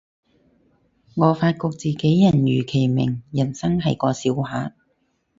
[1.15, 4.71] 我發覺自己人如其名，人生係個笑話